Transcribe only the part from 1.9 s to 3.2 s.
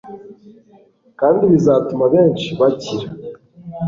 abenshi bakira